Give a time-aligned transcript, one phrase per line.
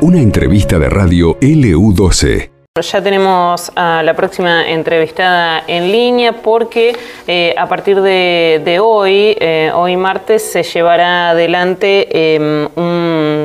[0.00, 2.50] Una entrevista de radio LU12.
[2.80, 6.96] Ya tenemos a la próxima entrevistada en línea porque
[7.26, 13.41] eh, a partir de, hoy, eh, hoy martes, se llevará adelante em, un,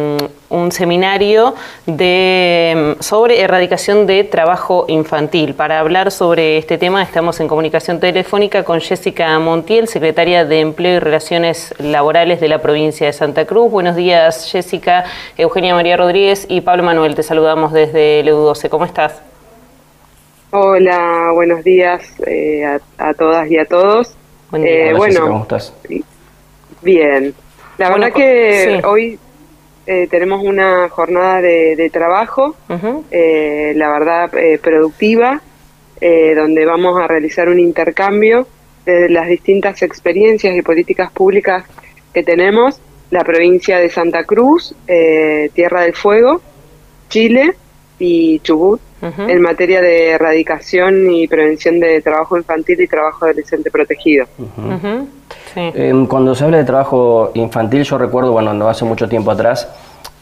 [0.72, 1.56] seminario
[1.86, 5.54] de, sobre erradicación de trabajo infantil.
[5.54, 10.98] Para hablar sobre este tema estamos en comunicación telefónica con Jessica Montiel, secretaria de Empleo
[10.98, 13.72] y Relaciones Laborales de la provincia de Santa Cruz.
[13.72, 15.06] Buenos días, Jessica,
[15.38, 17.16] Eugenia María Rodríguez y Pablo Manuel.
[17.16, 19.22] Te saludamos desde el 12 ¿Cómo estás?
[20.52, 22.64] Hola, buenos días eh,
[22.98, 24.16] a, todas y a todos.
[24.54, 25.74] Eh, bueno, ¿cómo estás?
[26.82, 27.34] Bien.
[27.78, 29.20] La verdad que hoy
[29.88, 35.42] eh, tenemos una jornada de, trabajo, la verdad productiva,
[36.00, 38.48] donde vamos a realizar un intercambio
[38.86, 41.66] de las distintas experiencias y políticas públicas
[42.14, 46.42] que tenemos, la provincia de Santa Cruz, Tierra del Fuego,
[47.10, 47.56] Chile
[48.00, 54.26] y Chubut, en materia de erradicación y prevención de trabajo infantil y trabajo adolescente protegido.
[55.56, 59.68] Em, cuando se habla de trabajo infantil, yo recuerdo, bueno, no hace mucho tiempo atrás,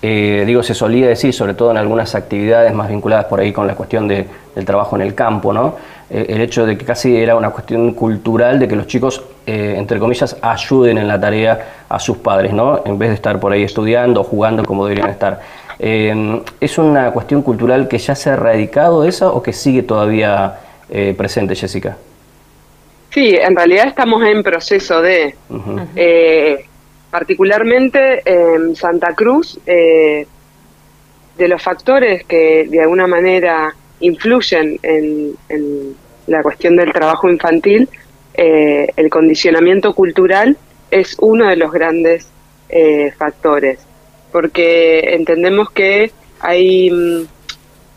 [0.08, 3.66] eh, digo, se solía decir, sobre todo en algunas actividades más vinculadas por ahí con
[3.66, 5.76] la cuestión de, del trabajo en el campo, ¿no?
[6.12, 9.74] Eh, el hecho de que casi era una cuestión cultural de que los chicos, eh,
[9.76, 12.84] entre comillas, ayuden en la tarea a sus padres, ¿no?
[12.86, 15.42] En vez de estar por ahí estudiando o jugando como deberían estar.
[15.80, 20.60] Em, ¿Es una cuestión cultural que ya se ha erradicado esa o que sigue todavía
[20.88, 21.98] eh, presente, Jessica?
[23.10, 25.36] Sí, en realidad estamos en proceso de,
[25.96, 26.66] eh,
[27.16, 30.28] particularmente en Santa Cruz, eh,
[31.38, 35.96] de los factores que de alguna manera influyen en, en
[36.28, 37.88] la cuestión del trabajo infantil,
[38.34, 40.58] el condicionamiento cultural
[40.92, 42.28] es uno de los grandes
[43.18, 43.80] factores
[44.36, 47.26] porque entendemos que hay mm,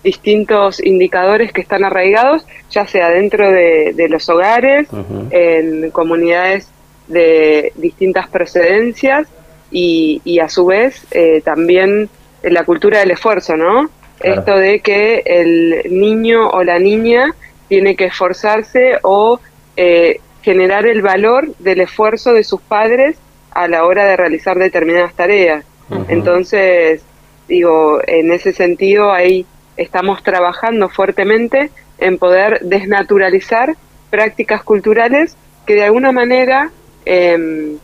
[0.05, 4.86] distintos indicadores que están arraigados, ya sea dentro de, los hogares,
[5.30, 6.70] en comunidades
[7.08, 9.27] de distintas procedencias
[9.70, 12.08] y, a su vez eh, también
[12.42, 13.91] en la cultura del esfuerzo, ¿no?
[14.20, 17.35] Esto de que el niño o la niña
[17.69, 19.39] tiene que esforzarse o
[19.77, 23.17] eh, generar el valor del esfuerzo de sus padres
[23.52, 25.64] a la hora de realizar determinadas tareas.
[26.08, 27.02] Entonces,
[27.48, 29.46] digo, en ese sentido ahí
[29.77, 33.77] estamos trabajando fuertemente en poder desnaturalizar
[34.11, 35.36] prácticas culturales
[35.67, 36.70] que de alguna manera
[37.08, 37.79] eh,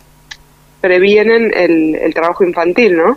[0.84, 3.16] previenen el, trabajo infantil, ¿no?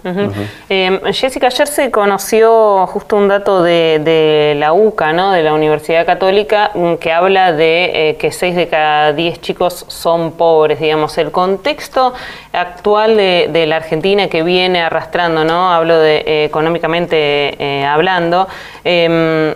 [0.69, 5.33] Em, Jessica, ayer se conoció justo un dato de, la UCA, ¿no?
[5.33, 9.83] De la Universidad Católica, mm, que habla de eh, que 6 de cada 10 chicos
[9.89, 11.17] son pobres, digamos.
[11.17, 12.13] El contexto
[12.53, 15.69] actual de, la Argentina que viene arrastrando, ¿no?
[15.73, 17.17] Hablo de eh, económicamente
[17.59, 18.47] eh, hablando
[18.85, 19.53] em,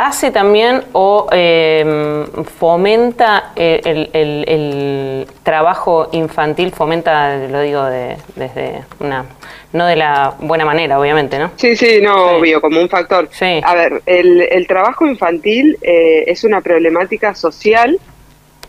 [0.00, 2.24] hace también o em,
[2.58, 9.26] fomenta el, trabajo infantil, fomenta, lo digo desde una,
[9.74, 11.50] no de la buena manera, obviamente, ¿no?
[11.56, 13.28] Sí, sí, no, obvio, como un factor.
[13.30, 13.60] Sí.
[13.62, 17.98] A ver, el, trabajo infantil eh, es una problemática social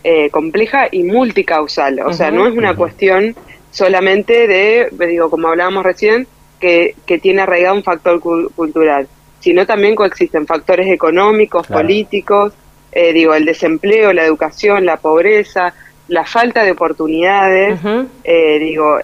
[0.04, 3.34] eh, compleja y multicausal, o sea, no es una cuestión
[3.70, 6.26] solamente de, digo, como hablábamos recién,
[6.60, 9.08] que, que tiene arraigado un factor cultural
[9.42, 12.52] sino también coexisten factores económicos, políticos,
[12.92, 15.74] eh, digo, el desempleo, la educación, la pobreza,
[16.06, 17.80] la falta de oportunidades,
[18.22, 18.98] eh, digo,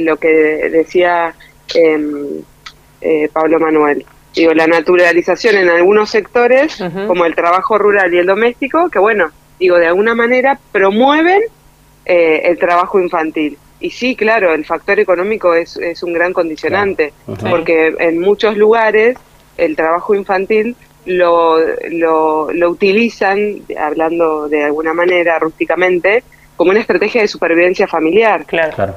[0.00, 0.28] lo que
[0.70, 1.34] decía
[1.74, 2.40] em,
[3.02, 8.26] eh, Pablo Manuel, digo, la naturalización en algunos sectores, como el trabajo rural y el
[8.26, 9.30] doméstico, que bueno,
[9.60, 11.42] digo, de alguna manera promueven
[12.04, 13.58] el trabajo infantil.
[13.78, 17.12] Y sí, claro, el factor económico es, es un gran condicionante,
[17.50, 19.18] porque en muchos lugares
[19.56, 20.76] el trabajo infantil
[21.06, 21.58] lo,
[21.90, 26.22] lo, utilizan, hablando de alguna manera rústicamente,
[26.56, 28.44] como una estrategia de supervivencia familiar.
[28.46, 28.94] Claro.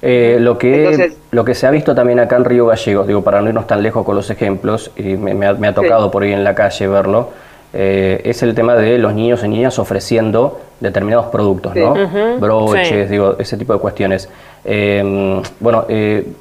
[0.00, 3.40] Eh, lo, que, lo que se ha visto también acá en Río Gallegos, digo, para
[3.40, 6.54] no irnos tan lejos con los ejemplos, y me, ha, tocado por ahí en la
[6.54, 7.30] calle verlo,
[7.72, 12.38] eh, es el tema de los niños y niñas ofreciendo determinados productos, ¿no?
[12.38, 14.28] Broches, digo, ese tipo de cuestiones.
[14.64, 15.86] Eh, bueno,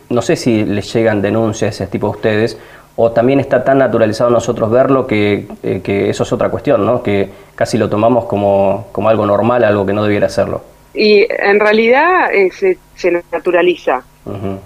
[0.09, 2.57] no sé si les llegan denuncias ese tipo a ustedes
[2.99, 7.03] o también está tan naturalizado nosotros verlo que, eh, que, eso es otra cuestión, ¿no?
[7.03, 10.63] que casi lo tomamos como, como algo normal, algo que no debiera serlo.
[10.95, 14.03] Y en realidad eh, se, se, naturaliza.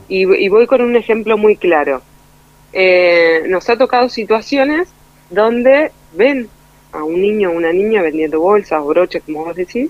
[0.08, 2.02] y, voy con un ejemplo muy claro.
[2.72, 4.88] Eh, nos ha tocado situaciones
[5.30, 6.48] donde ven
[6.94, 9.90] a un niño o una niña vendiendo bolsas o broches, como vos decís,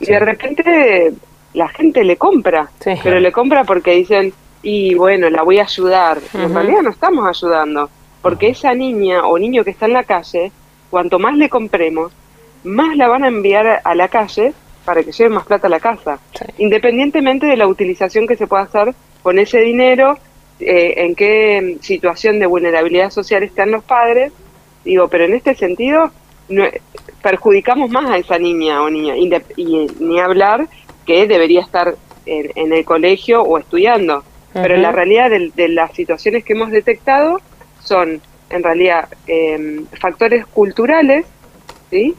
[0.00, 1.12] y de repente
[1.52, 2.70] la gente le compra,
[3.02, 6.20] pero le compra porque dicen, y bueno, la voy a ayudar.
[6.34, 10.52] En realidad no estamos ayudando, porque esa niña o niño que está en la calle,
[10.90, 12.12] cuanto más le compremos,
[12.64, 14.52] más la van a enviar a la calle
[14.84, 16.18] para que lleve más plata a la casa,
[16.58, 20.18] independientemente de la utilización que se pueda hacer con ese dinero,
[20.60, 24.32] eh, en qué situación de vulnerabilidad social están los padres,
[24.84, 26.10] digo, pero en este sentido
[26.48, 26.64] no,
[27.22, 30.68] perjudicamos más a esa niña o niña, y, ni hablar
[31.06, 34.24] que debería estar en, el colegio o estudiando.
[34.52, 37.40] Pero la realidad de, las situaciones que hemos detectado
[37.82, 38.20] son,
[38.50, 41.24] en realidad, em, factores culturales,
[41.90, 42.14] ¿sí?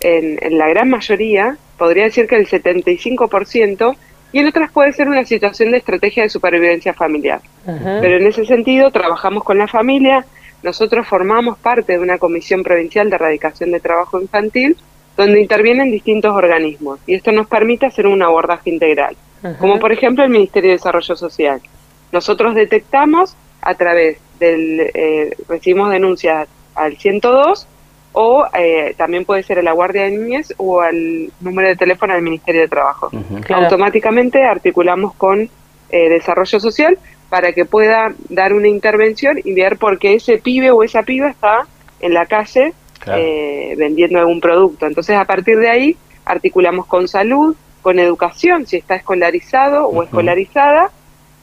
[0.00, 3.96] En, en, la gran mayoría, podría decir que el 75%,
[4.32, 7.40] y en otras puede ser una situación de estrategia de supervivencia familiar.
[7.64, 10.24] Pero en ese sentido trabajamos con la familia,
[10.62, 14.76] nosotros formamos parte de una comisión provincial de erradicación de trabajo infantil,
[15.16, 19.16] donde intervienen distintos organismos, y esto nos permite hacer un abordaje integral,
[19.58, 21.60] como por ejemplo el Ministerio de Desarrollo Social.
[22.12, 27.66] Nosotros detectamos a través del, eh, recibimos denuncias al 102
[28.12, 32.14] o eh, también puede ser a la Guardia de Niñez o al número de teléfono
[32.14, 33.10] del Ministerio de Trabajo.
[33.52, 35.50] Automáticamente articulamos con
[35.90, 36.98] eh, Desarrollo Social
[37.28, 41.28] para que pueda dar una intervención y ver por qué ese pibe o esa piba
[41.28, 41.66] está
[42.00, 42.72] en la calle
[43.06, 44.86] eh, vendiendo algún producto.
[44.86, 50.90] Entonces, a partir de ahí, articulamos con salud, con educación, si está escolarizado o escolarizada,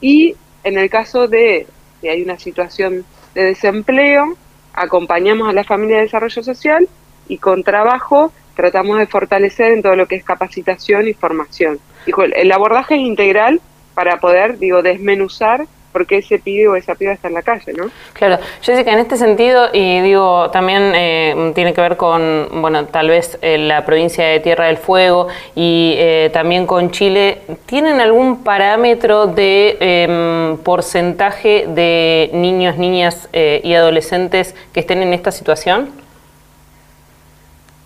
[0.00, 0.34] y
[0.64, 1.66] en el caso de
[2.00, 4.36] si hay una situación de desempleo,
[4.72, 6.88] acompañamos a la familia de desarrollo social
[7.28, 11.78] y con trabajo tratamos de fortalecer en todo lo que es capacitación y formación.
[12.06, 13.60] Dijo, el abordaje integral
[13.94, 17.72] para poder, digo, desmenuzar por qué ese pibe o esa piba está en la calle,
[17.72, 17.88] ¿no?
[18.14, 23.10] Claro, Jessica, en este sentido, y digo, también eh, tiene que ver con, bueno, tal
[23.10, 28.42] vez eh, la provincia de Tierra del Fuego y eh, también con Chile, ¿tienen algún
[28.42, 36.03] parámetro de em, porcentaje de niños, niñas y adolescentes que estén en esta situación?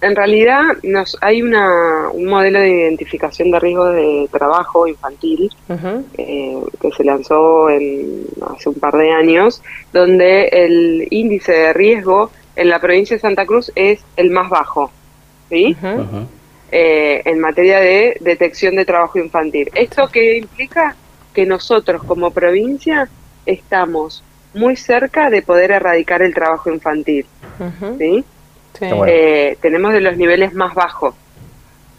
[0.00, 5.50] En realidad nos, hay una, un modelo de identificación de riesgos de trabajo infantil
[6.16, 8.24] eh, que se lanzó en,
[8.54, 9.60] hace un par de años,
[9.92, 14.92] donde el índice de riesgo en la provincia de Santa Cruz es el más bajo,
[15.48, 15.76] ¿sí?
[16.70, 19.70] Eh, en materia de detección de trabajo infantil.
[19.74, 20.94] ¿Esto qué implica?
[21.32, 23.08] Que nosotros como provincia
[23.46, 24.22] estamos
[24.54, 27.26] muy cerca de poder erradicar el trabajo infantil,
[27.98, 28.24] ¿sí?
[28.80, 31.14] Eh, tenemos de los niveles más bajos.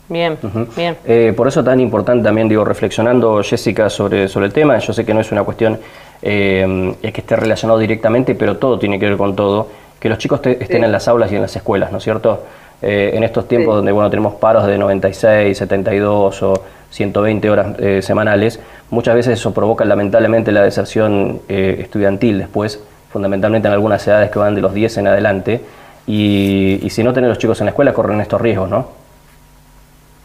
[0.08, 0.38] Bien,
[0.76, 0.98] bien.
[1.06, 5.06] Eh, por eso tan importante también, digo, reflexionando, Jessica, sobre, sobre el tema, yo sé
[5.06, 5.80] que no es una cuestión
[6.24, 9.68] eh, que esté relacionado directamente, pero todo tiene que ver con todo,
[10.00, 12.44] que los chicos estén en las aulas y en las escuelas, ¿no es cierto?
[12.82, 18.58] en estos tiempos donde, bueno, tenemos paros de 96, 72 o 120 horas semanales,
[18.90, 22.82] muchas veces eso provoca lamentablemente la deserción estudiantil después,
[23.12, 25.62] fundamentalmente en algunas edades que van de los 10 en adelante,
[26.12, 28.90] y, si no tener los chicos en la escuela corren estos riesgos, ¿no?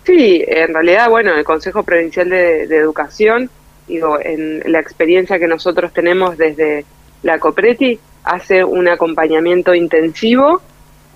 [0.04, 3.50] Sí, en realidad, bueno, el Consejo Provincial de, Educación,
[3.86, 6.86] digo, en la experiencia que nosotros tenemos desde
[7.22, 10.62] la COPRETI, hace un acompañamiento intensivo,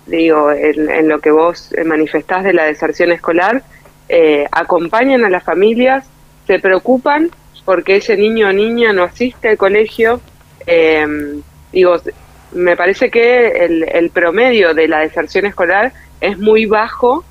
[0.05, 3.63] digo, en, lo que vos manifestás de la deserción escolar,
[4.11, 6.05] eh, acompañan a las familias,
[6.47, 7.31] se preocupan
[7.65, 10.21] porque ese niño o niña no asiste al colegio,
[10.67, 11.41] eh,
[11.73, 11.97] digo,
[12.53, 17.25] me parece que el, promedio de la deserción escolar es muy bajo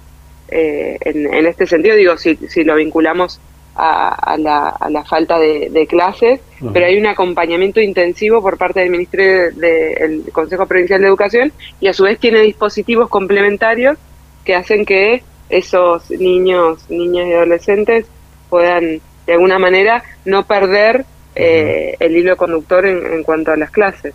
[0.50, 3.40] eh, en, este sentido, digo, si, si lo vinculamos
[3.78, 6.40] a, la, a la, falta de, clases,
[6.74, 11.88] pero hay un acompañamiento intensivo por parte del Ministerio del Consejo Provincial de Educación y
[11.88, 13.98] a su vez tiene dispositivos complementarios
[14.44, 18.08] que hacen que esos niños, niñas y adolescentes
[18.50, 21.06] puedan de alguna manera no perder
[21.40, 24.14] eh, el hilo conductor en, cuanto a las clases.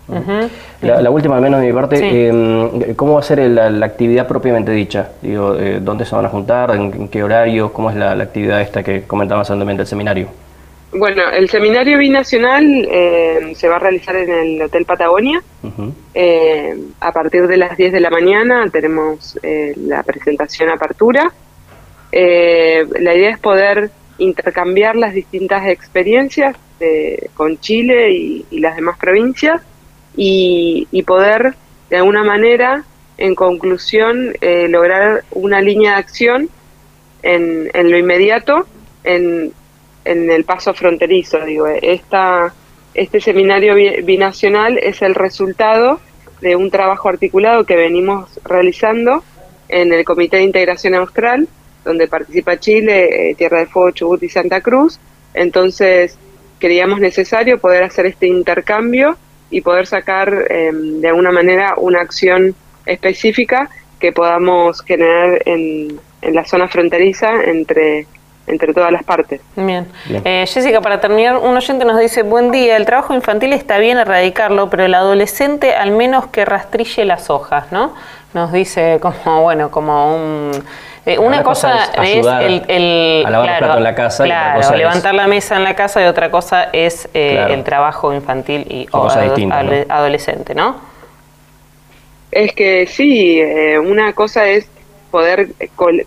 [0.81, 4.73] la, última, al menos de mi parte, em, ¿cómo va a ser la, actividad propiamente
[4.73, 5.11] dicha?
[5.23, 6.75] Digo, eh, ¿Dónde se van a juntar?
[6.75, 7.73] ¿En, qué horario?
[7.73, 10.29] ¿Cómo es la, actividad esta que comentabas anteriormente, el seminario?
[10.93, 15.43] Bueno, el seminario binacional eh, se va a realizar en el Hotel Patagonia.
[17.01, 19.39] a partir de las 10 de la mañana tenemos
[19.77, 21.33] la presentación apertura.
[22.13, 23.91] la idea es poder
[24.23, 26.57] intercambiar las distintas experiencias
[27.35, 29.63] con Chile y, las demás provincias
[30.17, 31.55] y, poder
[31.91, 32.85] de alguna manera,
[33.19, 36.49] en conclusión, eh, lograr una línea de acción
[37.23, 38.67] en, lo inmediato,
[39.05, 39.53] en,
[40.05, 41.45] el paso fronterizo.
[41.45, 42.53] Digo, esta,
[42.95, 43.75] este seminario
[44.05, 46.01] binacional es el resultado
[46.41, 49.23] de un trabajo articulado que venimos realizando
[49.69, 51.47] en el Comité de Integración Austral,
[51.85, 54.99] donde participa Chile, eh, Tierra del Fuego, Chubut y Santa Cruz.
[55.35, 56.19] Entonces,
[56.59, 59.17] creíamos necesario poder hacer este intercambio
[59.51, 62.55] y poder sacar em, de alguna manera una acción
[62.87, 63.69] específica
[64.01, 68.07] que podamos generar en, en la zona fronteriza entre
[68.47, 69.41] entre todas las partes.
[69.57, 69.87] Bien.
[70.25, 73.99] Eh, Jessica, para terminar, un oyente nos dice, buen día, el trabajo infantil está bien
[73.99, 77.95] erradicarlo, pero el adolescente al menos que rastrille las hojas, ¿no?
[78.35, 80.51] Nos dice como, bueno, como un...
[81.05, 82.25] Eh, una, cosa, es,
[82.69, 86.01] el, a lavar claro, en la casa claro, y levantar la mesa en la casa
[86.01, 90.81] y otra cosa es eh, el trabajo infantil y o adolescente, ¿no?
[92.31, 93.43] Es que sí,
[93.83, 94.69] una cosa es
[95.11, 95.49] poder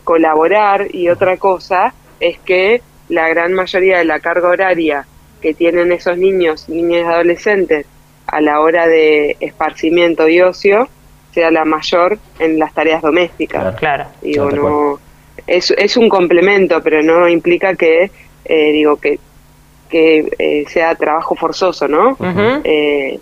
[0.03, 5.05] colaborar y otra cosa es que la gran mayoría de la carga horaria
[5.41, 7.85] que tienen esos niños, niñas y adolescentes
[8.27, 10.89] a la hora de esparcimiento y ocio
[11.35, 13.75] sea la mayor en las tareas domésticas.
[13.75, 14.05] Claro.
[14.21, 14.99] Digo, no,
[15.45, 18.09] es, es un complemento, pero no implica que,
[18.45, 19.19] eh, digo, que,
[19.89, 22.17] que eh, sea trabajo forzoso, ¿no?
[22.63, 23.19] Eh,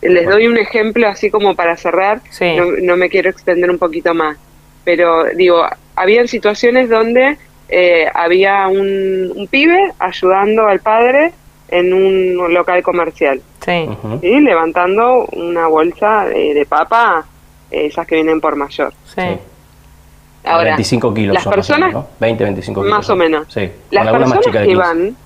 [0.00, 4.14] les doy un ejemplo así como para cerrar, no, no me quiero extender un poquito
[4.14, 4.38] más,
[4.84, 7.36] pero digo, habían situaciones donde
[7.68, 11.32] eh, había un, pibe ayudando al padre
[11.68, 13.40] en un local comercial.
[13.64, 13.88] Sí.
[14.22, 17.24] Levantando una bolsa de, papa,
[17.70, 18.92] esas que vienen por mayor.
[19.04, 19.22] Sí.
[20.44, 21.34] Ahora, 25 kilos.
[21.34, 22.96] Las personas, 20, 25 kilos.
[22.96, 23.46] Más o menos.
[23.52, 23.70] Sí.
[23.90, 25.16] Las personas que van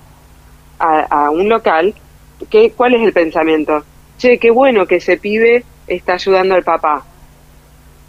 [0.79, 1.93] a, un local,
[2.49, 3.83] ¿qué, ¿cuál es el pensamiento?
[4.17, 7.03] Che, qué bueno que ese pibe está ayudando al papá.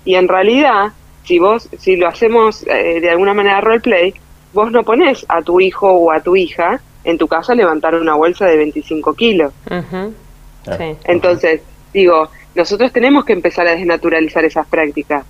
[0.05, 0.93] Y en realidad
[1.25, 4.15] si vos, si lo hacemos eh, de alguna manera roleplay,
[4.53, 8.15] vos no pones a tu hijo o a tu hija en tu casa levantar una
[8.15, 9.53] bolsa de 25 kilos.
[11.05, 15.25] Entonces, digo, nosotros tenemos que empezar a desnaturalizar esas prácticas.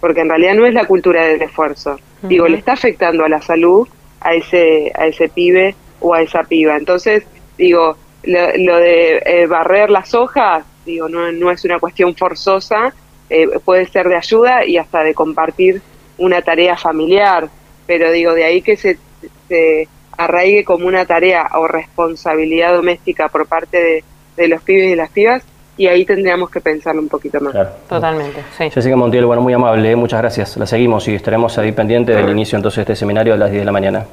[0.00, 1.98] Porque en realidad no es la cultura del esfuerzo.
[2.22, 3.88] Digo, le está afectando a la salud
[4.20, 6.76] a ese, a ese pibe o a esa piba.
[6.76, 7.24] Entonces,
[7.56, 12.92] digo, lo, de eh, barrer las hojas, digo, no, no es una cuestión forzosa,
[13.28, 15.80] eh, puede ser de ayuda y hasta de compartir
[16.18, 17.48] una tarea familiar,
[17.86, 18.98] pero digo, de ahí que se,
[19.48, 24.04] se arraigue como una tarea o responsabilidad doméstica por parte
[24.36, 25.42] de, los pibes y las pibas,
[25.76, 27.54] y ahí tendríamos que pensarlo un poquito más.
[27.88, 28.70] Totalmente, sí.
[28.70, 29.96] Jessica Montiel, bueno, muy amable, ¿eh?
[29.96, 30.56] muchas gracias.
[30.56, 33.62] La seguimos y estaremos ahí pendientes del inicio entonces de este seminario a las 10
[33.62, 34.06] de la mañana.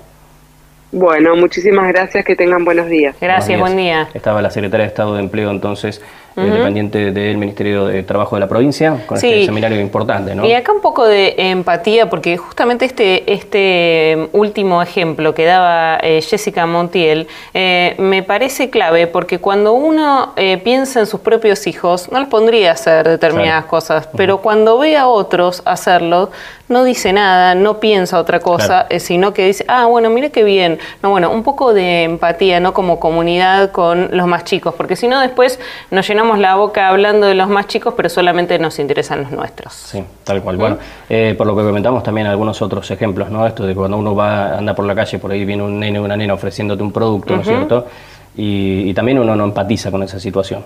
[0.91, 3.15] Bueno, muchísimas gracias, que tengan buenos días.
[3.19, 4.07] Gracias, buen día.
[4.13, 6.01] Estaba la secretaria de Estado de Empleo entonces
[6.46, 10.36] dependiente del Ministerio de Trabajo de la provincia, con este seminario importante.
[10.36, 10.46] ¿no?
[10.46, 16.22] Y acá un poco de empatía, porque justamente este, este último ejemplo que daba eh,
[16.22, 22.12] Jessica Montiel eh, me parece clave, porque cuando uno eh, piensa en sus propios hijos,
[22.12, 26.29] no les pondría a hacer determinadas cosas, pero cuando ve a otros hacerlo,
[26.70, 30.79] no dice nada, no piensa otra cosa, sino que dice, ah, bueno, mire qué bien.
[31.01, 32.74] No, bueno, un poco de empatía, ¿no?
[32.74, 35.60] Como comunidad con los más chicos, porque si no después
[35.91, 39.74] nos llenamos la boca hablando de los más chicos, pero solamente nos interesan los nuestros.
[39.74, 40.57] Sí, tal cual.
[40.57, 40.77] Bueno,
[41.10, 43.48] eh, por lo que comentamos también algunos otros ejemplos, ¿no?
[43.48, 46.03] Esto de cuando uno va, anda por la calle, por ahí viene un nene o
[46.03, 47.88] una nena ofreciéndote un producto, ¿no es cierto?
[48.36, 50.63] Y, y también uno no empatiza con esa situación.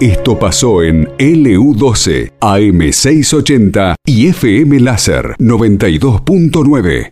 [0.00, 7.10] Esto pasó en LU12, AM680 y FM Láser 92.9.